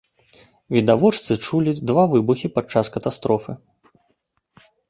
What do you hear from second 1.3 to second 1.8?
чулі